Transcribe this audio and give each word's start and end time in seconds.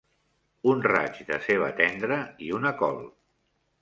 Un 0.71 0.79
raig 0.91 1.21
de 1.29 1.39
ceba 1.49 1.67
tendra 1.81 2.17
i 2.47 2.51
una 2.61 2.73
col. 2.81 3.03